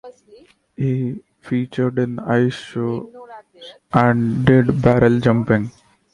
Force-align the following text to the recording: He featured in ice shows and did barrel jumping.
He 0.75 1.19
featured 1.41 1.99
in 1.99 2.17
ice 2.17 2.55
shows 2.55 3.13
and 3.93 4.43
did 4.43 4.81
barrel 4.81 5.19
jumping. 5.19 5.69